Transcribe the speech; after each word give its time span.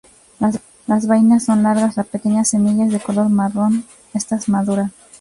Las 0.87 1.05
vainas 1.05 1.43
son 1.45 1.61
largas, 1.61 1.95
la 1.95 2.01
pequeña 2.03 2.43
semilla 2.43 2.85
es 2.87 2.91
de 2.91 2.99
color 2.99 3.29
marrón 3.29 3.85
están 4.15 4.39
maduras. 4.47 4.89